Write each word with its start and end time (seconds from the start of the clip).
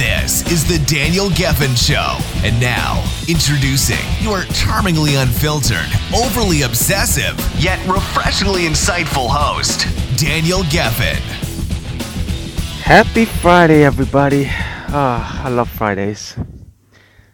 This 0.00 0.50
is 0.50 0.66
the 0.66 0.82
Daniel 0.86 1.28
Gefen 1.28 1.76
Show. 1.76 2.16
And 2.42 2.58
now, 2.58 3.04
introducing 3.28 4.00
your 4.20 4.44
charmingly 4.44 5.16
unfiltered, 5.16 5.84
overly 6.16 6.62
obsessive, 6.62 7.36
yet 7.62 7.86
refreshingly 7.86 8.62
insightful 8.62 9.28
host, 9.28 9.86
Daniel 10.18 10.60
Gefen. 10.60 11.20
Happy 12.80 13.26
Friday, 13.26 13.84
everybody. 13.84 14.46
Ah, 14.48 15.44
I 15.44 15.50
love 15.50 15.68
Fridays. 15.68 16.34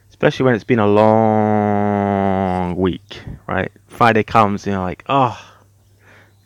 Especially 0.08 0.44
when 0.44 0.56
it's 0.56 0.64
been 0.64 0.80
a 0.80 0.88
long 0.88 2.74
week, 2.74 3.22
right? 3.46 3.70
Friday 3.86 4.24
comes 4.24 4.66
and 4.66 4.74
you're 4.74 4.83
like, 4.83 5.05
oh, 5.08 5.41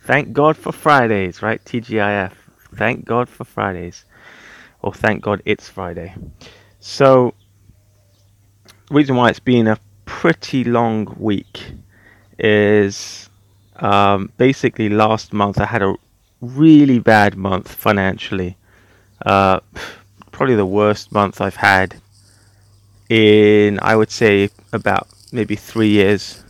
thank 0.02 0.34
God 0.34 0.58
for 0.58 0.70
Fridays, 0.70 1.40
right? 1.40 1.64
TGIF. 1.64 2.32
Thank 2.74 3.06
God 3.06 3.30
for 3.30 3.44
Fridays. 3.44 4.04
Or 4.82 4.92
thank 4.92 5.22
God 5.22 5.42
it's 5.44 5.68
Friday. 5.68 6.14
So, 6.80 7.34
reason 8.90 9.16
why 9.16 9.28
it's 9.28 9.40
been 9.40 9.66
a 9.66 9.78
pretty 10.04 10.64
long 10.64 11.14
week 11.18 11.72
is 12.38 13.28
um, 13.76 14.32
basically 14.36 14.88
last 14.88 15.32
month 15.32 15.60
I 15.60 15.66
had 15.66 15.82
a 15.82 15.94
really 16.40 16.98
bad 16.98 17.36
month 17.36 17.74
financially. 17.74 18.56
Uh, 19.24 19.60
probably 20.32 20.56
the 20.56 20.66
worst 20.66 21.12
month 21.12 21.40
I've 21.40 21.56
had 21.56 22.00
in, 23.10 23.78
I 23.82 23.96
would 23.96 24.10
say, 24.10 24.48
about 24.72 25.08
maybe 25.32 25.56
three 25.56 25.90
years. 25.90 26.42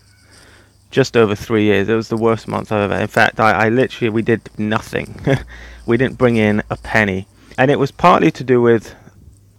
Just 0.91 1.17
over 1.17 1.35
three 1.35 1.65
years. 1.65 1.89
It 1.89 1.95
was 1.95 2.09
the 2.09 2.17
worst 2.17 2.49
month 2.49 2.73
I've 2.73 2.91
ever. 2.91 3.01
In 3.01 3.09
fact, 3.09 3.39
I, 3.41 3.67
I 3.67 3.69
literally 3.69 4.11
we 4.11 4.23
did 4.23 4.49
nothing. 4.59 5.21
we 5.87 5.97
didn't 5.97 6.19
bring 6.19 6.37
in 6.37 6.63
a 6.71 6.77
penny 6.77 7.27
and 7.61 7.71
it 7.71 7.79
was 7.79 7.91
partly 7.91 8.31
to 8.31 8.43
do 8.43 8.63
with 8.63 8.95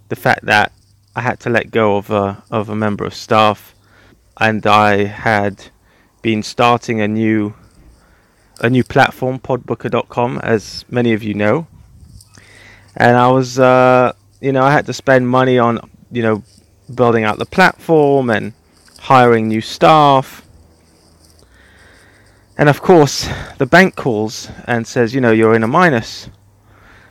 the 0.08 0.16
fact 0.16 0.44
that 0.46 0.72
I 1.14 1.20
had 1.20 1.38
to 1.40 1.50
let 1.50 1.70
go 1.70 1.96
of 1.98 2.10
a 2.10 2.42
of 2.50 2.68
a 2.68 2.74
member 2.74 3.04
of 3.04 3.14
staff, 3.14 3.76
and 4.40 4.66
I 4.66 5.04
had 5.04 5.66
been 6.20 6.42
starting 6.42 7.00
a 7.00 7.06
new 7.06 7.54
a 8.58 8.68
new 8.68 8.82
platform, 8.82 9.38
podbooker.com, 9.38 10.38
as 10.38 10.84
many 10.90 11.12
of 11.12 11.22
you 11.22 11.34
know, 11.34 11.68
and 12.96 13.16
I 13.16 13.28
was 13.28 13.60
uh, 13.60 14.14
you 14.40 14.50
know 14.50 14.64
I 14.64 14.72
had 14.72 14.86
to 14.86 14.92
spend 14.92 15.28
money 15.28 15.56
on 15.60 15.78
you 16.10 16.24
know 16.24 16.42
building 16.92 17.22
out 17.22 17.38
the 17.38 17.46
platform 17.46 18.30
and 18.30 18.52
hiring 18.98 19.46
new 19.46 19.60
staff. 19.60 20.44
And 22.58 22.68
of 22.68 22.82
course, 22.82 23.28
the 23.58 23.66
bank 23.66 23.94
calls 23.94 24.50
and 24.66 24.86
says, 24.88 25.14
you 25.14 25.20
know, 25.20 25.32
you're 25.32 25.54
in 25.54 25.62
a 25.62 25.68
minus 25.68 26.28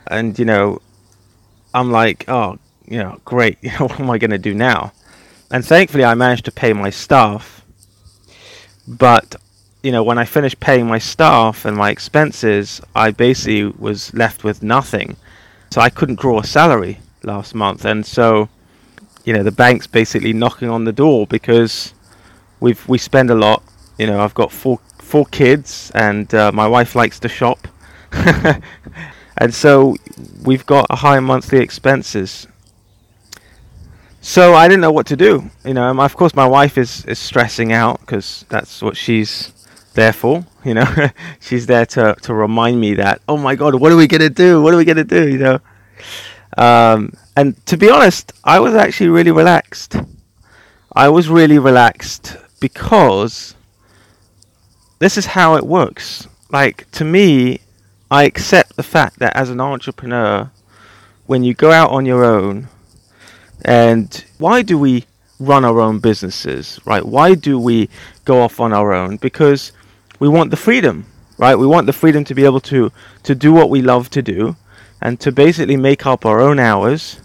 and 0.06 0.38
you 0.38 0.44
know, 0.44 0.80
I'm 1.74 1.90
like, 1.90 2.28
oh, 2.28 2.58
you 2.86 2.98
know, 2.98 3.20
great. 3.24 3.58
You 3.62 3.70
know, 3.70 3.86
what 3.86 4.00
am 4.00 4.10
I 4.10 4.18
going 4.18 4.30
to 4.30 4.38
do 4.38 4.54
now? 4.54 4.92
And 5.50 5.64
thankfully, 5.64 6.04
I 6.04 6.14
managed 6.14 6.44
to 6.46 6.52
pay 6.52 6.72
my 6.72 6.90
staff. 6.90 7.64
But 8.86 9.36
you 9.82 9.90
know, 9.90 10.02
when 10.02 10.18
I 10.18 10.24
finished 10.24 10.60
paying 10.60 10.86
my 10.86 10.98
staff 10.98 11.64
and 11.64 11.76
my 11.76 11.90
expenses, 11.90 12.80
I 12.94 13.10
basically 13.10 13.64
was 13.64 14.14
left 14.14 14.44
with 14.44 14.62
nothing. 14.62 15.16
So 15.70 15.80
I 15.80 15.90
couldn't 15.90 16.20
draw 16.20 16.40
a 16.40 16.44
salary 16.44 17.00
last 17.22 17.54
month, 17.54 17.84
and 17.84 18.04
so 18.04 18.48
you 19.24 19.32
know, 19.32 19.42
the 19.42 19.52
bank's 19.52 19.86
basically 19.86 20.32
knocking 20.32 20.68
on 20.68 20.84
the 20.84 20.92
door 20.92 21.26
because 21.26 21.94
we've 22.60 22.86
we 22.88 22.98
spend 22.98 23.30
a 23.30 23.34
lot. 23.34 23.62
You 23.98 24.06
know, 24.06 24.20
I've 24.20 24.34
got 24.34 24.52
four 24.52 24.80
four 24.98 25.26
kids, 25.26 25.92
and 25.94 26.32
uh, 26.34 26.52
my 26.52 26.66
wife 26.66 26.94
likes 26.94 27.20
to 27.20 27.28
shop. 27.28 27.68
and 29.42 29.52
so 29.52 29.96
we've 30.44 30.64
got 30.64 30.86
high 30.92 31.18
monthly 31.18 31.58
expenses. 31.58 32.46
So 34.20 34.54
I 34.54 34.68
didn't 34.68 34.82
know 34.82 34.92
what 34.92 35.06
to 35.06 35.16
do. 35.16 35.50
You 35.64 35.74
know, 35.74 36.00
of 36.00 36.16
course, 36.16 36.32
my 36.36 36.46
wife 36.46 36.78
is, 36.78 37.04
is 37.06 37.18
stressing 37.18 37.72
out 37.72 37.98
because 37.98 38.44
that's 38.48 38.80
what 38.80 38.96
she's 38.96 39.52
there 39.94 40.12
for. 40.12 40.46
You 40.64 40.74
know, 40.74 40.86
she's 41.40 41.66
there 41.66 41.84
to, 41.86 42.14
to 42.22 42.32
remind 42.32 42.80
me 42.80 42.94
that, 42.94 43.20
oh 43.28 43.36
my 43.36 43.56
God, 43.56 43.74
what 43.74 43.90
are 43.90 43.96
we 43.96 44.06
going 44.06 44.20
to 44.20 44.30
do? 44.30 44.62
What 44.62 44.74
are 44.74 44.76
we 44.76 44.84
going 44.84 44.98
to 44.98 45.02
do? 45.18 45.28
You 45.28 45.38
know, 45.38 45.58
um, 46.56 47.12
and 47.36 47.66
to 47.66 47.76
be 47.76 47.90
honest, 47.90 48.32
I 48.44 48.60
was 48.60 48.76
actually 48.76 49.08
really 49.08 49.32
relaxed. 49.32 49.96
I 50.94 51.08
was 51.08 51.28
really 51.28 51.58
relaxed 51.58 52.36
because 52.60 53.56
this 55.00 55.18
is 55.18 55.26
how 55.26 55.56
it 55.56 55.66
works. 55.66 56.28
Like, 56.48 56.88
to 56.92 57.04
me, 57.04 57.58
I 58.12 58.24
accept 58.24 58.76
the 58.76 58.82
fact 58.82 59.20
that 59.20 59.34
as 59.34 59.48
an 59.48 59.58
entrepreneur, 59.58 60.50
when 61.24 61.44
you 61.44 61.54
go 61.54 61.72
out 61.72 61.92
on 61.92 62.04
your 62.04 62.22
own, 62.22 62.68
and 63.64 64.22
why 64.36 64.60
do 64.60 64.76
we 64.76 65.06
run 65.40 65.64
our 65.64 65.80
own 65.80 65.98
businesses, 65.98 66.78
right? 66.84 67.06
Why 67.06 67.34
do 67.34 67.58
we 67.58 67.88
go 68.26 68.42
off 68.42 68.60
on 68.60 68.70
our 68.74 68.92
own? 68.92 69.16
Because 69.16 69.72
we 70.18 70.28
want 70.28 70.50
the 70.50 70.58
freedom, 70.58 71.06
right? 71.38 71.54
We 71.54 71.66
want 71.66 71.86
the 71.86 71.94
freedom 71.94 72.22
to 72.24 72.34
be 72.34 72.44
able 72.44 72.60
to 72.60 72.92
to 73.22 73.34
do 73.34 73.50
what 73.50 73.70
we 73.70 73.80
love 73.80 74.10
to 74.10 74.20
do, 74.20 74.56
and 75.00 75.18
to 75.20 75.32
basically 75.32 75.78
make 75.78 76.04
up 76.04 76.26
our 76.26 76.38
own 76.38 76.58
hours. 76.58 77.18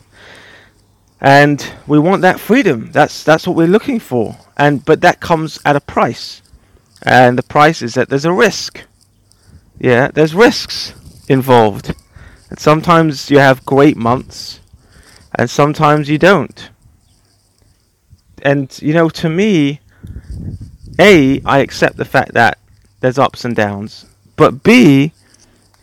And 1.19 1.69
we 1.85 1.99
want 1.99 2.21
that 2.21 2.39
freedom. 2.39 2.93
That's 2.93 3.25
that's 3.25 3.45
what 3.45 3.57
we're 3.57 3.67
looking 3.67 3.99
for. 3.99 4.37
And 4.55 4.85
but 4.85 5.01
that 5.01 5.19
comes 5.19 5.59
at 5.65 5.75
a 5.75 5.81
price, 5.81 6.41
and 7.03 7.37
the 7.37 7.43
price 7.43 7.81
is 7.81 7.93
that 7.95 8.07
there's 8.07 8.23
a 8.23 8.31
risk 8.31 8.85
yeah, 9.79 10.09
there's 10.09 10.35
risks 10.35 10.93
involved. 11.27 11.93
And 12.49 12.59
sometimes 12.59 13.29
you 13.29 13.39
have 13.39 13.65
great 13.65 13.97
months, 13.97 14.59
and 15.35 15.49
sometimes 15.49 16.09
you 16.09 16.17
don't. 16.17 16.69
And, 18.41 18.79
you 18.81 18.93
know, 18.93 19.09
to 19.09 19.29
me, 19.29 19.81
A, 20.99 21.41
I 21.43 21.59
accept 21.59 21.97
the 21.97 22.05
fact 22.05 22.33
that 22.33 22.57
there's 23.01 23.17
ups 23.17 23.43
and 23.45 23.55
downs. 23.55 24.05
But 24.35 24.63
B, 24.63 25.11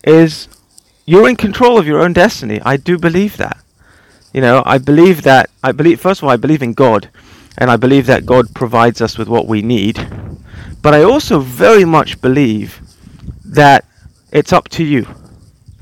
is 0.04 0.48
you're 1.06 1.28
in 1.28 1.36
control 1.36 1.78
of 1.78 1.86
your 1.86 2.00
own 2.00 2.12
destiny. 2.12 2.60
I 2.64 2.76
do 2.76 2.98
believe 2.98 3.36
that. 3.36 3.58
You 4.32 4.40
know, 4.40 4.62
I 4.64 4.78
believe 4.78 5.22
that, 5.22 5.50
I 5.62 5.72
believe, 5.72 6.00
first 6.00 6.20
of 6.20 6.24
all, 6.24 6.30
I 6.30 6.36
believe 6.36 6.62
in 6.62 6.72
God. 6.72 7.08
And 7.56 7.70
I 7.70 7.76
believe 7.76 8.06
that 8.06 8.26
God 8.26 8.54
provides 8.54 9.00
us 9.00 9.16
with 9.16 9.28
what 9.28 9.46
we 9.46 9.62
need. 9.62 10.08
But 10.82 10.94
I 10.94 11.02
also 11.02 11.38
very 11.38 11.84
much 11.84 12.20
believe 12.20 12.80
that 13.54 13.84
it's 14.32 14.52
up 14.52 14.68
to 14.70 14.84
you. 14.84 15.06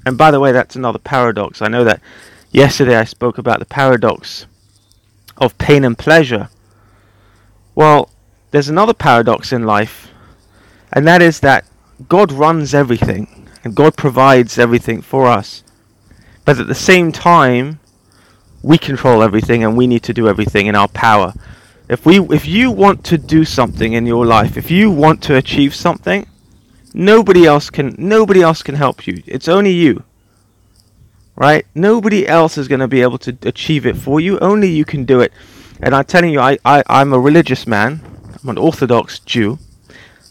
And 0.04 0.18
by 0.18 0.30
the 0.30 0.40
way, 0.40 0.52
that's 0.52 0.76
another 0.76 0.98
paradox. 0.98 1.62
I 1.62 1.68
know 1.68 1.84
that 1.84 2.00
yesterday 2.50 2.96
I 2.96 3.04
spoke 3.04 3.38
about 3.38 3.58
the 3.58 3.66
paradox 3.66 4.46
of 5.38 5.56
pain 5.58 5.84
and 5.84 5.96
pleasure. 5.96 6.48
Well, 7.74 8.10
there's 8.50 8.68
another 8.68 8.94
paradox 8.94 9.52
in 9.52 9.64
life, 9.64 10.10
and 10.92 11.06
that 11.06 11.22
is 11.22 11.40
that 11.40 11.64
God 12.08 12.32
runs 12.32 12.74
everything 12.74 13.48
and 13.64 13.74
God 13.74 13.96
provides 13.96 14.58
everything 14.58 15.00
for 15.00 15.26
us. 15.26 15.62
But 16.44 16.58
at 16.58 16.66
the 16.66 16.74
same 16.74 17.12
time, 17.12 17.78
we 18.62 18.76
control 18.76 19.22
everything 19.22 19.64
and 19.64 19.76
we 19.76 19.86
need 19.86 20.02
to 20.04 20.12
do 20.12 20.28
everything 20.28 20.66
in 20.66 20.74
our 20.74 20.88
power. 20.88 21.32
If 21.88 22.04
we 22.04 22.20
if 22.20 22.46
you 22.46 22.70
want 22.70 23.04
to 23.04 23.18
do 23.18 23.44
something 23.44 23.92
in 23.92 24.06
your 24.06 24.26
life, 24.26 24.56
if 24.56 24.70
you 24.70 24.90
want 24.90 25.22
to 25.24 25.36
achieve 25.36 25.74
something, 25.74 26.26
Nobody 26.94 27.46
else 27.46 27.70
can 27.70 27.94
nobody 27.98 28.42
else 28.42 28.62
can 28.62 28.74
help 28.74 29.06
you. 29.06 29.22
It's 29.26 29.48
only 29.48 29.72
you. 29.72 30.04
Right? 31.34 31.66
Nobody 31.74 32.28
else 32.28 32.58
is 32.58 32.68
going 32.68 32.80
to 32.80 32.88
be 32.88 33.00
able 33.00 33.18
to 33.18 33.36
achieve 33.42 33.86
it 33.86 33.96
for 33.96 34.20
you. 34.20 34.38
Only 34.40 34.68
you 34.68 34.84
can 34.84 35.04
do 35.04 35.20
it. 35.20 35.32
And 35.80 35.94
I'm 35.94 36.04
telling 36.04 36.30
you, 36.30 36.40
I, 36.40 36.58
I, 36.64 36.82
I'm 36.88 37.12
a 37.12 37.18
religious 37.18 37.66
man. 37.66 38.00
I'm 38.42 38.50
an 38.50 38.58
Orthodox 38.58 39.18
Jew. 39.20 39.58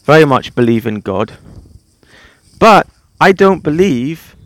Very 0.04 0.24
much 0.24 0.54
believe 0.54 0.86
in 0.86 1.00
God. 1.00 1.32
But 2.58 2.86
I 3.20 3.32
don't 3.32 3.62
believe 3.62 4.36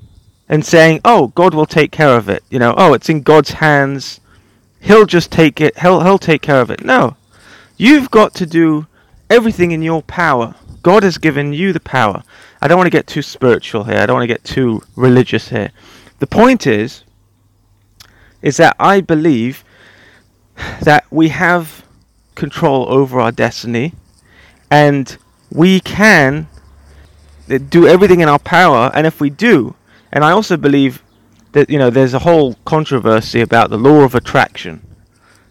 in 0.49 0.63
saying, 0.63 1.01
oh, 1.05 1.29
God 1.29 1.55
will 1.55 1.67
take 1.67 1.93
care 1.93 2.17
of 2.17 2.29
it. 2.29 2.43
You 2.51 2.59
know, 2.59 2.75
oh, 2.77 2.95
it's 2.95 3.11
in 3.11 3.23
God's 3.23 3.51
hands. 3.51 4.21
He'll 4.81 5.07
just 5.07 5.31
take 5.31 5.61
it. 5.61 5.79
He'll, 5.79 6.01
he'll 6.01 6.19
take 6.19 6.43
care 6.43 6.61
of 6.61 6.71
it. 6.71 6.85
No. 6.85 7.17
You've 7.77 8.11
got 8.11 8.35
to 8.37 8.47
do 8.47 8.87
everything 9.29 9.73
in 9.73 9.83
your 9.83 10.03
power 10.03 10.55
God 10.87 11.03
has 11.03 11.19
given 11.19 11.53
you 11.53 11.73
the 11.73 11.81
power. 11.81 12.23
I 12.63 12.69
don't 12.69 12.79
want 12.79 12.87
to 12.87 12.93
get 12.93 13.09
too 13.09 13.21
spiritual 13.21 13.83
here. 13.83 13.97
I 13.97 14.07
don't 14.07 14.15
want 14.15 14.23
to 14.23 14.33
get 14.33 14.45
too 14.45 14.83
religious 14.95 15.49
here. 15.49 15.73
The 16.21 16.29
point 16.29 16.65
is, 16.65 17.03
is 18.41 18.57
that 18.59 18.77
I 18.79 19.01
believe 19.01 19.65
that 20.83 21.05
we 21.11 21.31
have 21.31 21.85
control 22.37 22.87
over 22.89 23.19
our 23.19 23.33
destiny 23.33 23.95
and 24.71 25.17
we 25.51 25.81
can 25.81 26.47
do 27.69 27.89
everything 27.89 28.21
in 28.21 28.29
our 28.29 28.39
power, 28.39 28.93
and 28.95 29.09
if 29.09 29.21
we 29.21 29.29
do, 29.29 29.75
and 30.13 30.23
I 30.23 30.31
also 30.31 30.57
believe 30.57 31.03
that 31.51 31.69
you 31.69 31.79
know 31.79 31.91
there's 31.91 32.15
a 32.15 32.21
whole 32.21 32.55
controversy 32.65 33.41
about 33.41 33.71
the 33.71 33.77
law 33.77 34.05
of 34.05 34.15
attraction. 34.15 34.87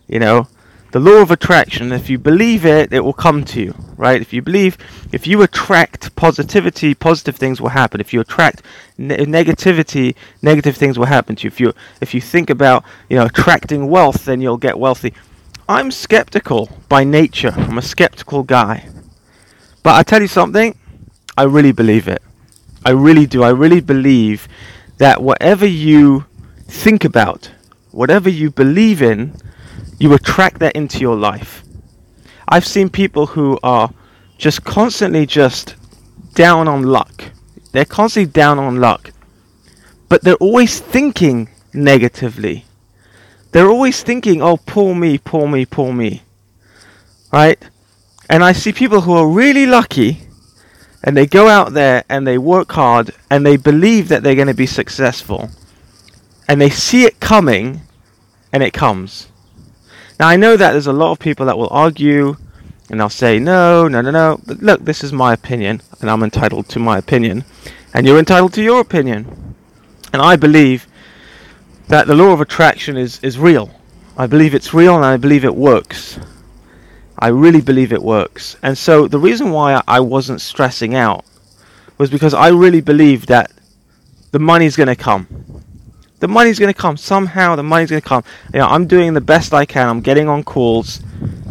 You 0.07 0.19
know, 0.19 0.47
the 0.95 1.01
law 1.01 1.21
of 1.21 1.29
attraction. 1.29 1.91
If 1.91 2.09
you 2.09 2.17
believe 2.17 2.65
it, 2.65 2.93
it 2.93 3.01
will 3.01 3.11
come 3.11 3.43
to 3.51 3.61
you, 3.61 3.75
right? 3.97 4.21
If 4.21 4.31
you 4.31 4.41
believe, 4.41 4.77
if 5.11 5.27
you 5.27 5.41
attract 5.41 6.15
positivity, 6.15 6.95
positive 6.95 7.35
things 7.35 7.59
will 7.59 7.75
happen. 7.81 7.99
If 7.99 8.13
you 8.13 8.21
attract 8.21 8.61
ne- 8.97 9.17
negativity, 9.25 10.15
negative 10.41 10.77
things 10.77 10.97
will 10.97 11.07
happen 11.07 11.35
to 11.35 11.43
you. 11.43 11.47
If 11.49 11.59
you 11.59 11.73
if 11.99 12.13
you 12.13 12.21
think 12.21 12.49
about 12.49 12.85
you 13.09 13.17
know 13.17 13.25
attracting 13.25 13.89
wealth, 13.89 14.23
then 14.23 14.39
you'll 14.39 14.55
get 14.55 14.79
wealthy. 14.79 15.13
I'm 15.67 15.91
skeptical 15.91 16.69
by 16.87 17.03
nature. 17.03 17.53
I'm 17.57 17.77
a 17.77 17.81
skeptical 17.81 18.43
guy. 18.43 18.87
But 19.83 19.95
I 19.95 20.03
tell 20.03 20.21
you 20.21 20.29
something, 20.29 20.77
I 21.37 21.43
really 21.43 21.73
believe 21.73 22.07
it. 22.07 22.21
I 22.85 22.91
really 22.91 23.25
do. 23.25 23.43
I 23.43 23.49
really 23.49 23.81
believe 23.81 24.47
that 24.99 25.21
whatever 25.21 25.65
you 25.65 26.23
think 26.69 27.03
about, 27.03 27.51
whatever 27.91 28.29
you 28.29 28.49
believe 28.49 29.01
in, 29.01 29.33
you 29.99 30.13
attract 30.13 30.59
that 30.59 30.75
into 30.75 30.99
your 30.99 31.15
life. 31.15 31.63
I've 32.47 32.65
seen 32.65 32.89
people 32.89 33.25
who 33.27 33.59
are 33.63 33.89
just 34.37 34.63
constantly 34.63 35.25
just 35.25 35.75
down 36.33 36.67
on 36.67 36.83
luck. 36.83 37.23
They're 37.71 37.85
constantly 37.85 38.31
down 38.31 38.59
on 38.59 38.79
luck. 38.79 39.11
But 40.09 40.21
they're 40.21 40.35
always 40.35 40.79
thinking 40.79 41.49
negatively. 41.73 42.65
They're 43.51 43.69
always 43.69 44.03
thinking, 44.03 44.41
oh, 44.41 44.57
poor 44.57 44.93
me, 44.93 45.17
poor 45.17 45.47
me, 45.47 45.65
poor 45.65 45.93
me. 45.93 46.21
Right? 47.31 47.57
And 48.29 48.43
I 48.43 48.51
see 48.51 48.73
people 48.73 49.01
who 49.01 49.13
are 49.13 49.27
really 49.27 49.65
lucky 49.65 50.19
and 51.03 51.15
they 51.15 51.25
go 51.25 51.47
out 51.47 51.73
there 51.73 52.03
and 52.09 52.25
they 52.25 52.37
work 52.37 52.71
hard 52.71 53.11
and 53.29 53.45
they 53.45 53.57
believe 53.57 54.09
that 54.09 54.23
they're 54.23 54.35
going 54.35 54.47
to 54.47 54.53
be 54.53 54.65
successful. 54.65 55.49
And 56.47 56.59
they 56.59 56.69
see 56.69 57.05
it 57.05 57.19
coming 57.19 57.81
and 58.51 58.61
it 58.63 58.73
comes. 58.73 59.27
Now, 60.19 60.29
I 60.29 60.37
know 60.37 60.55
that 60.55 60.71
there's 60.71 60.87
a 60.87 60.93
lot 60.93 61.11
of 61.11 61.19
people 61.19 61.45
that 61.47 61.57
will 61.57 61.69
argue 61.71 62.37
and 62.89 62.99
they'll 62.99 63.09
say, 63.09 63.39
no, 63.39 63.87
no, 63.87 64.01
no, 64.01 64.11
no. 64.11 64.39
But 64.45 64.61
look, 64.61 64.85
this 64.85 65.03
is 65.03 65.11
my 65.11 65.33
opinion 65.33 65.81
and 65.99 66.09
I'm 66.09 66.23
entitled 66.23 66.69
to 66.69 66.79
my 66.79 66.97
opinion. 66.97 67.43
And 67.93 68.05
you're 68.05 68.19
entitled 68.19 68.53
to 68.53 68.63
your 68.63 68.79
opinion. 68.81 69.55
And 70.13 70.21
I 70.21 70.35
believe 70.35 70.87
that 71.87 72.07
the 72.07 72.15
law 72.15 72.31
of 72.31 72.41
attraction 72.41 72.97
is, 72.97 73.19
is 73.23 73.37
real. 73.37 73.71
I 74.17 74.27
believe 74.27 74.55
it's 74.55 74.73
real 74.73 74.95
and 74.95 75.05
I 75.05 75.17
believe 75.17 75.43
it 75.43 75.55
works. 75.55 76.19
I 77.19 77.27
really 77.29 77.61
believe 77.61 77.91
it 77.91 78.01
works. 78.01 78.55
And 78.61 78.77
so 78.77 79.07
the 79.07 79.19
reason 79.19 79.51
why 79.51 79.81
I 79.87 79.99
wasn't 79.99 80.41
stressing 80.41 80.95
out 80.95 81.25
was 81.97 82.09
because 82.09 82.33
I 82.33 82.49
really 82.49 82.81
believe 82.81 83.27
that 83.27 83.51
the 84.31 84.39
money's 84.39 84.75
going 84.75 84.87
to 84.87 84.95
come. 84.95 85.54
The 86.25 86.33
money's 86.33 86.57
going 86.57 86.73
to 86.73 86.81
come 86.81 86.97
somehow. 86.97 87.55
The 87.55 87.61
money's 87.61 87.91
going 87.91 88.01
to 88.01 88.07
come. 88.07 88.23
You 88.51 88.57
know, 88.57 88.65
I'm 88.65 88.87
doing 88.87 89.13
the 89.13 89.21
best 89.21 89.53
I 89.53 89.63
can. 89.63 89.87
I'm 89.87 90.01
getting 90.01 90.27
on 90.27 90.43
calls 90.43 90.99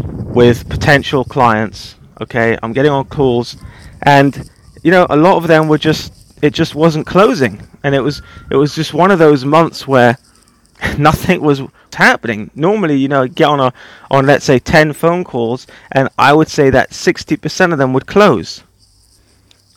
with 0.09 0.69
potential 0.69 1.23
clients. 1.23 1.95
Okay, 2.21 2.59
I'm 2.61 2.73
getting 2.73 2.91
on 2.91 3.05
calls, 3.05 3.57
and 4.03 4.51
you 4.83 4.91
know, 4.91 5.07
a 5.11 5.17
lot 5.17 5.37
of 5.37 5.47
them 5.47 5.69
were 5.69 5.79
just 5.79 6.13
it 6.43 6.55
just 6.55 6.75
wasn't 6.75 7.07
closing, 7.07 7.63
and 7.85 7.95
it 7.95 8.01
was 8.01 8.21
it 8.51 8.57
was 8.57 8.75
just 8.75 8.93
one 8.93 9.13
of 9.13 9.21
those 9.21 9.45
months 9.45 9.87
where 9.87 10.19
nothing 10.99 11.41
was 11.41 11.63
happening. 11.93 12.51
Normally, 12.57 12.97
you 12.97 13.07
know, 13.07 13.29
get 13.29 13.47
on 13.47 13.61
a 13.61 13.73
on 14.11 14.27
let's 14.27 14.45
say 14.45 14.59
10 14.59 14.93
phone 14.95 15.23
calls 15.23 15.69
and 15.93 16.09
I 16.19 16.33
would 16.33 16.49
say 16.49 16.71
that 16.71 16.91
60% 16.91 17.73
of 17.73 17.79
them 17.79 17.93
would 17.93 18.09
close. 18.09 18.65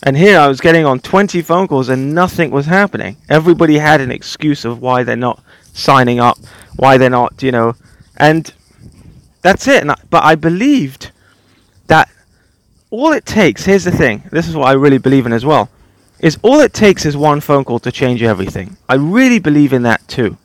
And 0.03 0.15
here 0.15 0.39
I 0.39 0.47
was 0.47 0.61
getting 0.61 0.85
on 0.85 0.99
20 0.99 1.41
phone 1.41 1.67
calls 1.67 1.89
and 1.89 2.13
nothing 2.13 2.51
was 2.51 2.67
happening. 2.67 3.17
Everybody 3.29 3.79
had 3.79 3.99
an 3.99 4.11
excuse 4.11 4.63
of 4.63 4.81
why 4.81 5.03
they're 5.03 5.15
not 5.15 5.41
signing 5.73 6.19
up, 6.19 6.37
why 6.75 6.97
they're 6.97 7.09
not, 7.09 7.41
you 7.41 7.51
know, 7.51 7.75
and 8.15 8.53
that's 9.41 9.67
it. 9.67 9.87
I, 9.87 9.95
but 10.09 10.23
I 10.23 10.35
believed 10.35 11.11
that 11.87 12.09
all 12.89 13.11
it 13.11 13.25
takes, 13.25 13.65
here's 13.65 13.85
the 13.85 13.91
thing, 13.91 14.23
this 14.31 14.47
is 14.47 14.55
what 14.55 14.67
I 14.67 14.73
really 14.73 14.99
believe 14.99 15.25
in 15.25 15.33
as 15.33 15.45
well, 15.45 15.69
is 16.19 16.37
all 16.41 16.59
it 16.59 16.73
takes 16.73 17.05
is 17.05 17.17
one 17.17 17.41
phone 17.41 17.63
call 17.63 17.79
to 17.79 17.91
change 17.91 18.21
everything. 18.21 18.77
I 18.87 18.95
really 18.95 19.39
believe 19.39 19.73
in 19.73 19.83
that 19.83 20.07
too. 20.07 20.37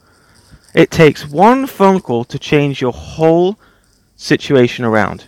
It 0.74 0.90
takes 0.90 1.28
one 1.28 1.66
phone 1.66 2.00
call 2.00 2.24
to 2.24 2.38
change 2.38 2.80
your 2.80 2.92
whole 2.92 3.58
situation 4.16 4.84
around. 4.84 5.26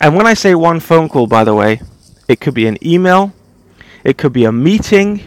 And 0.00 0.14
when 0.16 0.26
I 0.26 0.34
say 0.34 0.54
one 0.54 0.80
phone 0.80 1.08
call, 1.08 1.26
by 1.26 1.44
the 1.44 1.54
way, 1.54 1.80
it 2.28 2.40
could 2.40 2.54
be 2.54 2.66
an 2.66 2.78
email, 2.84 3.32
it 4.04 4.18
could 4.18 4.32
be 4.32 4.44
a 4.44 4.52
meeting, 4.52 5.22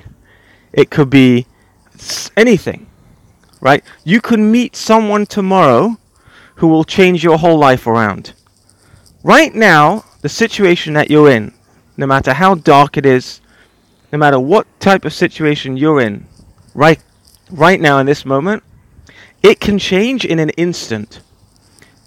it 0.73 0.89
could 0.89 1.09
be 1.09 1.45
anything, 2.35 2.87
right? 3.61 3.83
You 4.03 4.21
could 4.21 4.39
meet 4.39 4.75
someone 4.75 5.25
tomorrow 5.25 5.97
who 6.55 6.67
will 6.67 6.83
change 6.83 7.23
your 7.23 7.37
whole 7.37 7.57
life 7.57 7.87
around. 7.87 8.33
Right 9.23 9.53
now, 9.53 10.05
the 10.21 10.29
situation 10.29 10.93
that 10.93 11.09
you're 11.09 11.29
in, 11.29 11.53
no 11.97 12.05
matter 12.05 12.33
how 12.33 12.55
dark 12.55 12.97
it 12.97 13.05
is, 13.05 13.41
no 14.11 14.19
matter 14.19 14.39
what 14.39 14.67
type 14.79 15.05
of 15.05 15.13
situation 15.13 15.77
you're 15.77 16.01
in, 16.01 16.27
right 16.73 16.99
right 17.51 17.79
now 17.79 17.99
in 17.99 18.05
this 18.05 18.25
moment, 18.25 18.63
it 19.43 19.59
can 19.59 19.77
change 19.77 20.25
in 20.25 20.39
an 20.39 20.49
instant. 20.51 21.21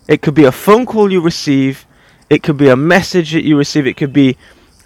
It 0.08 0.22
could 0.22 0.34
be 0.34 0.44
a 0.44 0.52
phone 0.52 0.86
call 0.86 1.12
you 1.12 1.20
receive, 1.20 1.86
it 2.30 2.42
could 2.42 2.56
be 2.56 2.68
a 2.68 2.76
message 2.76 3.32
that 3.32 3.44
you 3.44 3.56
receive, 3.56 3.86
it 3.86 3.96
could 3.96 4.12
be 4.12 4.36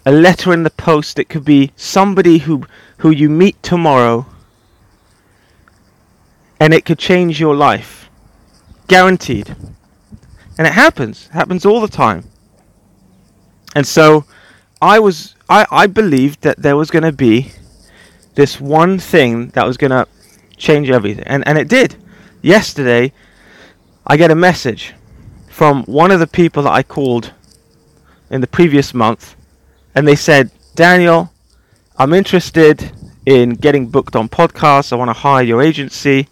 a 0.04 0.12
letter 0.12 0.52
in 0.52 0.62
the 0.62 0.70
post, 0.70 1.19
it 1.19 1.28
could 1.28 1.44
be 1.44 1.72
somebody 1.76 2.38
who 2.38 2.64
who 2.99 3.10
you 3.10 3.28
meet 3.28 3.60
tomorrow 3.62 4.26
and 6.60 6.72
it 6.72 6.84
could 6.84 6.99
change 6.99 7.40
your 7.40 7.54
life. 7.54 8.08
Guaranteed. 8.87 9.56
And 10.58 10.66
it 10.66 10.72
happens. 10.72 11.26
It 11.26 11.32
happens 11.32 11.66
all 11.66 11.81
the 11.81 11.88
time. 11.88 12.25
And 13.75 13.87
so 13.87 14.25
I 14.81 14.99
was 14.99 15.34
I, 15.49 15.66
I 15.70 15.87
believed 15.87 16.43
that 16.43 16.58
there 16.58 16.76
was 16.76 16.90
gonna 16.90 17.12
be 17.12 17.52
this 18.34 18.60
one 18.60 18.99
thing 18.99 19.49
that 19.49 19.66
was 19.66 19.76
gonna 19.76 20.06
change 20.56 20.90
everything. 20.90 21.25
And 21.26 21.46
and 21.46 21.58
it 21.58 21.69
did 21.69 21.96
yesterday 22.43 23.12
I 24.06 24.16
get 24.16 24.31
a 24.31 24.34
message 24.34 24.94
from 25.49 25.84
one 25.84 26.10
of 26.10 26.19
the 26.19 26.26
people 26.26 26.64
that 26.64 26.72
I 26.72 26.82
called 26.82 27.32
in 28.31 28.40
the 28.40 28.46
previous 28.46 28.94
month, 28.94 29.37
and 29.94 30.06
they 30.06 30.16
said, 30.16 30.50
Daniel, 30.74 31.32
I'm 31.96 32.12
interested 32.12 32.92
in 33.26 33.50
getting 33.54 33.88
booked 33.88 34.16
on 34.16 34.28
podcasts. 34.28 34.92
I 34.92 34.96
want 34.96 35.08
to 35.08 35.14
hire 35.14 35.44
your 35.44 35.62
agency. 35.62 36.28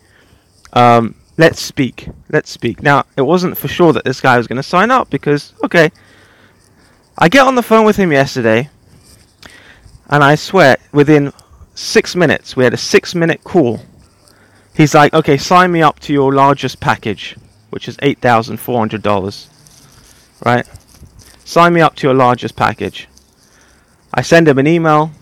Um, 0.73 1.14
let's 1.37 1.61
speak. 1.61 2.09
Let's 2.31 2.50
speak. 2.50 2.83
Now, 2.83 3.05
it 3.17 3.23
wasn't 3.23 3.59
for 3.59 3.69
sure 3.69 3.93
that 3.93 4.05
this 4.05 4.21
guy 4.21 4.38
was 4.38 4.47
going 4.47 4.57
to 4.57 4.62
sign 4.62 4.90
up 4.90 5.11
because, 5.11 5.52
okay, 5.64 5.90
I 7.19 7.29
get 7.29 7.47
on 7.47 7.55
the 7.55 7.62
phone 7.62 7.85
with 7.85 7.97
him 7.97 8.12
yesterday, 8.12 8.71
and 10.09 10.25
I 10.25 10.35
swear, 10.35 10.76
within 10.93 11.33
six 11.75 12.17
minutes, 12.17 12.57
we 12.57 12.64
had 12.64 12.75
a 12.75 12.79
six 12.79 13.14
minute 13.14 13.45
call 13.45 13.81
he's 14.81 14.95
like, 14.95 15.12
okay, 15.12 15.37
sign 15.37 15.73
me 15.73 15.83
up 15.83 16.00
to 16.00 16.12
your 16.12 16.33
largest 16.33 16.81
package, 16.81 17.37
which 17.71 17.88
is 17.88 17.97
eight 18.00 18.19
thousand 18.19 18.59
four 18.59 18.79
hundred 18.79 19.02
dollars. 19.02 19.49
Right? 20.45 20.67
Sign 21.45 21.75
me 21.75 21.81
up 21.81 21.97
to 21.97 22.07
your 22.07 22.14
largest 22.14 22.57
package. 22.57 23.09
I 24.12 24.23
send 24.23 24.49
him 24.49 24.59
an 24.59 24.67
email. 24.67 25.12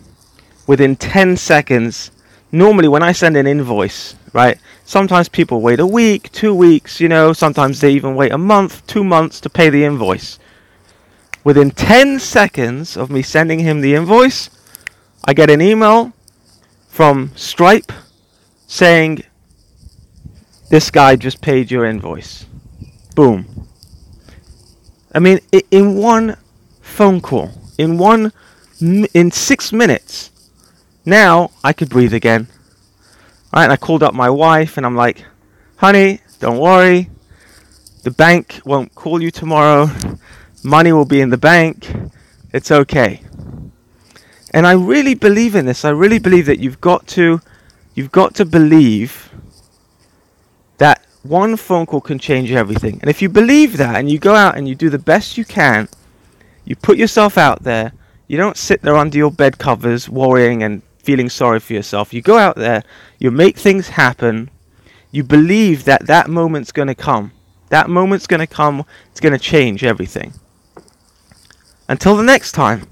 Within 0.66 0.97
ten 0.97 1.37
seconds, 1.37 2.11
normally 2.52 2.88
when 2.88 3.02
I 3.02 3.12
send 3.12 3.37
an 3.37 3.47
invoice, 3.47 4.14
right? 4.33 4.59
Sometimes 4.85 5.28
people 5.28 5.61
wait 5.61 5.80
a 5.80 5.87
week, 5.87 6.30
two 6.33 6.54
weeks, 6.54 7.00
you 7.00 7.09
know, 7.09 7.33
sometimes 7.33 7.80
they 7.80 7.92
even 7.92 8.14
wait 8.14 8.33
a 8.33 8.38
month, 8.38 8.87
two 8.87 9.04
months 9.04 9.40
to 9.40 9.50
pay 9.50 9.71
the 9.71 9.85
invoice. 9.85 10.38
Within 11.45 11.71
10 11.71 12.18
seconds 12.18 12.97
of 12.97 13.11
me 13.11 13.23
sending 13.23 13.61
him 13.61 13.80
the 13.80 13.95
invoice, 13.95 14.50
I 15.25 15.35
get 15.35 15.50
an 15.50 15.61
email 15.61 16.12
from 16.88 17.30
Stripe 17.37 17.92
saying 18.66 19.23
this 20.71 20.90
guy 20.90 21.16
just 21.16 21.40
paid 21.40 21.71
your 21.71 21.85
invoice. 21.85 22.47
Boom. 23.14 23.66
I 25.14 25.18
mean, 25.18 25.40
in 25.71 25.97
one 25.97 26.37
phone 26.80 27.21
call, 27.21 27.50
in 27.78 27.99
one, 27.99 28.33
in 28.80 29.30
six 29.30 29.73
minutes, 29.73 30.30
now 31.04 31.50
I 31.64 31.73
could 31.73 31.88
breathe 31.88 32.14
again. 32.14 32.49
Right, 33.52 33.64
and 33.64 33.73
I 33.73 33.76
called 33.76 34.02
up 34.02 34.14
my 34.14 34.28
wife 34.28 34.76
and 34.76 34.85
I'm 34.85 34.94
like, 34.94 35.25
honey, 35.76 36.20
don't 36.38 36.58
worry. 36.58 37.11
The 38.02 38.11
bank 38.11 38.61
won't 38.64 38.94
call 38.94 39.23
you 39.23 39.30
tomorrow. 39.30 39.90
Money 40.62 40.92
will 40.92 41.06
be 41.06 41.20
in 41.20 41.30
the 41.30 41.38
bank. 41.38 41.90
It's 42.52 42.70
okay. 42.70 43.23
And 44.52 44.66
I 44.66 44.73
really 44.73 45.14
believe 45.14 45.54
in 45.54 45.66
this. 45.66 45.85
I 45.85 45.90
really 45.90 46.18
believe 46.18 46.47
that 46.47 46.58
you've 46.58 46.80
got 46.80 47.06
to, 47.08 47.40
you've 47.94 48.12
got 48.12 48.35
to 48.37 48.44
believe 48.44 49.30
that 50.78 51.04
one 51.23 51.56
phone 51.56 51.87
call 51.87 52.00
can 52.00 52.18
change 52.18 52.50
everything. 52.52 52.99
And 53.00 53.11
if 53.11 53.20
you 53.20 53.28
believe 53.28 53.76
that 53.76 53.97
and 53.97 54.11
you 54.11 54.18
go 54.18 54.35
out 54.35 54.56
and 54.56 54.68
you 54.68 54.75
do 54.75 54.90
the 54.90 54.99
best 54.99 55.37
you 55.37 55.44
can, 55.44 55.88
you 56.64 56.76
put 56.76 56.97
yourself 56.97 57.37
out 57.37 57.62
there, 57.62 57.92
You 58.28 58.37
don't 58.37 58.56
sit 58.56 58.82
there 58.82 58.97
under 58.97 59.16
your 59.16 59.30
bed 59.32 59.58
covers 59.58 60.08
worrying 60.08 60.62
and 60.62 60.82
feeling 60.99 61.30
sorry 61.30 61.58
for 61.58 61.73
yourself. 61.73 62.12
You 62.12 62.20
go 62.20 62.37
out 62.37 62.56
there, 62.56 62.85
you 63.18 63.30
make 63.30 63.56
things 63.56 63.88
happen, 63.88 64.50
you 65.11 65.25
believe 65.25 65.85
that 65.85 66.06
that 66.06 66.28
moment's 66.28 66.70
going 66.70 66.88
to 66.88 66.94
come. 66.94 67.32
That 67.70 67.88
moment's 67.88 68.26
going 68.26 68.40
to 68.40 68.47
come, 68.47 68.85
it's 69.11 69.20
going 69.20 69.32
to 69.32 69.38
change 69.38 69.82
everything. 69.82 70.35
Until 71.88 72.16
the 72.16 72.23
next 72.23 72.52
time. 72.52 72.87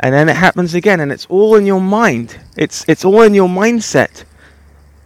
And 0.00 0.12
then 0.12 0.28
it 0.28 0.36
happens 0.36 0.74
again 0.74 0.98
and 0.98 1.12
it's 1.12 1.26
all 1.26 1.54
in 1.54 1.64
your 1.64 1.80
mind. 1.80 2.38
It's 2.56 2.84
it's 2.88 3.04
all 3.04 3.22
in 3.22 3.32
your 3.32 3.48
mindset. 3.48 4.24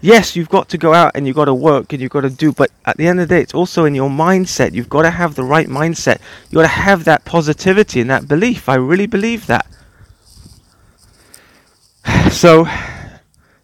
Yes, 0.01 0.37
you've 0.37 0.49
got 0.49 0.69
to 0.69 0.79
go 0.79 0.95
out 0.95 1.13
and 1.15 1.27
you've 1.27 1.35
got 1.35 1.47
to 1.47 1.55
work 1.55 1.93
and 1.93 2.01
you've 2.01 2.13
got 2.13 2.21
to 2.21 2.31
do, 2.31 2.53
but 2.53 2.71
at 2.85 2.97
the 2.97 3.07
end 3.09 3.21
of 3.21 3.29
the 3.29 3.35
day, 3.35 3.43
it's 3.43 3.55
also 3.55 3.85
in 3.85 3.95
your 3.97 4.09
mindset. 4.09 4.73
You've 4.73 4.89
got 4.89 5.03
to 5.03 5.11
have 5.11 5.35
the 5.35 5.43
right 5.43 5.67
mindset. 5.67 6.21
You've 6.45 6.55
got 6.55 6.63
to 6.63 6.69
have 6.69 7.05
that 7.05 7.25
positivity 7.25 8.01
and 8.01 8.09
that 8.09 8.29
belief. 8.29 8.69
I 8.69 8.77
really 8.77 9.07
believe 9.07 9.47
that. 9.47 9.67
So, 12.31 12.67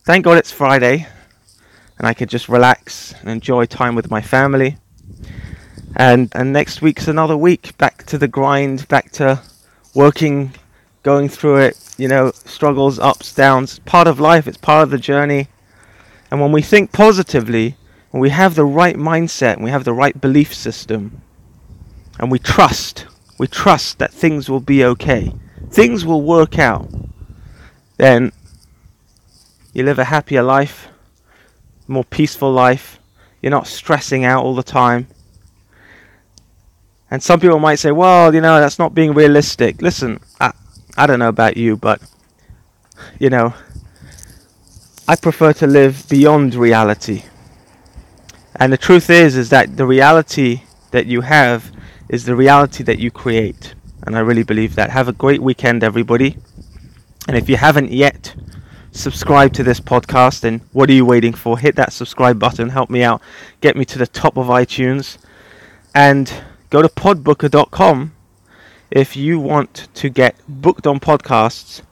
thank 0.04 0.24
God 0.24 0.38
it's 0.38 0.50
Friday 0.50 1.06
and 1.98 2.06
I 2.06 2.14
could 2.14 2.28
just 2.28 2.48
relax 2.48 3.14
and 3.20 3.30
enjoy 3.30 3.66
time 3.66 3.94
with 3.94 4.10
my 4.10 4.20
family. 4.20 4.78
And 5.96 6.28
and 6.34 6.52
next 6.52 6.82
week's 6.82 7.06
another 7.06 7.36
week 7.36 7.76
back 7.78 8.04
to 8.06 8.18
the 8.18 8.26
grind, 8.26 8.88
back 8.88 9.12
to 9.12 9.40
working, 9.94 10.52
going 11.02 11.28
through 11.28 11.58
it, 11.58 11.94
you 11.96 12.08
know, 12.08 12.32
struggles, 12.32 12.98
ups, 12.98 13.34
downs, 13.34 13.78
part 13.80 14.08
of 14.08 14.18
life, 14.18 14.48
it's 14.48 14.56
part 14.56 14.82
of 14.82 14.90
the 14.90 14.98
journey. 14.98 15.48
And 16.34 16.40
when 16.40 16.50
we 16.50 16.62
think 16.62 16.90
positively, 16.90 17.76
when 18.10 18.20
we 18.20 18.30
have 18.30 18.56
the 18.56 18.64
right 18.64 18.96
mindset, 18.96 19.52
and 19.52 19.62
we 19.62 19.70
have 19.70 19.84
the 19.84 19.92
right 19.92 20.20
belief 20.20 20.52
system, 20.52 21.22
and 22.18 22.28
we 22.28 22.40
trust, 22.40 23.06
we 23.38 23.46
trust 23.46 24.00
that 24.00 24.12
things 24.12 24.50
will 24.50 24.58
be 24.58 24.84
okay, 24.84 25.32
things 25.70 26.04
will 26.04 26.22
work 26.22 26.58
out, 26.58 26.90
then 27.98 28.32
you 29.72 29.84
live 29.84 30.00
a 30.00 30.06
happier 30.06 30.42
life, 30.42 30.88
more 31.86 32.02
peaceful 32.02 32.50
life. 32.50 32.98
You're 33.40 33.50
not 33.50 33.68
stressing 33.68 34.24
out 34.24 34.42
all 34.42 34.56
the 34.56 34.64
time. 34.64 35.06
And 37.12 37.22
some 37.22 37.38
people 37.38 37.60
might 37.60 37.78
say, 37.78 37.92
well, 37.92 38.34
you 38.34 38.40
know, 38.40 38.58
that's 38.58 38.80
not 38.80 38.92
being 38.92 39.14
realistic. 39.14 39.80
Listen, 39.80 40.18
I, 40.40 40.52
I 40.96 41.06
don't 41.06 41.20
know 41.20 41.28
about 41.28 41.56
you, 41.56 41.76
but, 41.76 42.02
you 43.20 43.30
know, 43.30 43.54
I 45.06 45.16
prefer 45.16 45.52
to 45.54 45.66
live 45.66 46.08
beyond 46.08 46.54
reality. 46.54 47.24
And 48.56 48.72
the 48.72 48.78
truth 48.78 49.10
is 49.10 49.36
is 49.36 49.50
that 49.50 49.76
the 49.76 49.84
reality 49.84 50.62
that 50.92 51.04
you 51.04 51.20
have 51.20 51.70
is 52.08 52.24
the 52.24 52.34
reality 52.34 52.82
that 52.84 52.98
you 52.98 53.10
create. 53.10 53.74
And 54.06 54.16
I 54.16 54.20
really 54.20 54.44
believe 54.44 54.76
that. 54.76 54.88
Have 54.88 55.08
a 55.08 55.12
great 55.12 55.42
weekend 55.42 55.84
everybody. 55.84 56.38
And 57.28 57.36
if 57.36 57.50
you 57.50 57.58
haven't 57.58 57.92
yet 57.92 58.34
subscribed 58.92 59.54
to 59.56 59.62
this 59.62 59.78
podcast, 59.78 60.40
then 60.40 60.62
what 60.72 60.88
are 60.88 60.94
you 60.94 61.04
waiting 61.04 61.34
for? 61.34 61.58
Hit 61.58 61.76
that 61.76 61.92
subscribe 61.92 62.38
button, 62.38 62.70
help 62.70 62.88
me 62.88 63.02
out, 63.02 63.20
get 63.60 63.76
me 63.76 63.84
to 63.84 63.98
the 63.98 64.06
top 64.06 64.38
of 64.38 64.46
iTunes. 64.46 65.18
And 65.94 66.32
go 66.70 66.80
to 66.80 66.88
podbooker.com 66.88 68.14
if 68.90 69.16
you 69.16 69.38
want 69.38 69.88
to 69.96 70.08
get 70.08 70.34
booked 70.48 70.86
on 70.86 70.98
podcasts 70.98 71.82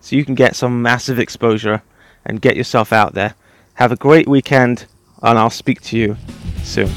so 0.00 0.16
you 0.16 0.24
can 0.24 0.34
get 0.34 0.56
some 0.56 0.80
massive 0.80 1.18
exposure 1.18 1.82
and 2.28 2.40
get 2.40 2.56
yourself 2.56 2.92
out 2.92 3.14
there. 3.14 3.34
Have 3.74 3.90
a 3.90 3.96
great 3.96 4.28
weekend, 4.28 4.86
and 5.22 5.38
I'll 5.38 5.50
speak 5.50 5.80
to 5.82 5.98
you 5.98 6.16
soon. 6.62 6.90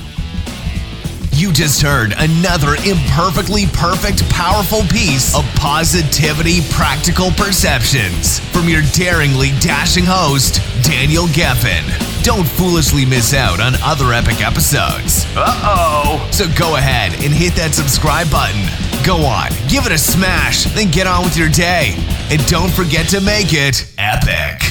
You 1.34 1.52
just 1.52 1.82
heard 1.82 2.14
another 2.18 2.76
imperfectly 2.86 3.66
perfect, 3.74 4.30
powerful 4.30 4.82
piece 4.82 5.34
of 5.36 5.44
positivity, 5.56 6.60
practical 6.70 7.32
perceptions 7.32 8.40
from 8.52 8.70
your 8.70 8.84
daringly 8.94 9.50
dashing 9.60 10.04
host, 10.06 10.62
Daniel 10.84 11.26
Gefen. 11.28 11.82
Don't 12.24 12.48
foolishly 12.48 13.06
miss 13.06 13.34
out 13.34 13.60
on 13.60 13.74
other 13.82 14.14
epic 14.14 14.46
episodes. 14.46 15.26
Uh 15.36 15.50
oh. 15.66 16.30
So 16.32 16.46
go 16.60 16.76
ahead 16.76 17.14
and 17.24 17.34
hit 17.34 17.56
that 17.56 17.74
subscribe 17.74 18.30
button. 18.30 18.62
Go 19.04 19.26
on, 19.26 19.50
give 19.68 19.88
it 19.88 19.92
a 19.92 19.98
smash, 19.98 20.66
then 20.76 20.92
get 20.92 21.08
on 21.08 21.24
with 21.24 21.36
your 21.36 21.50
day. 21.50 21.96
And 22.30 22.46
don't 22.46 22.72
forget 22.72 23.08
to 23.10 23.22
make 23.22 23.48
it 23.50 23.92
epic. 23.98 24.71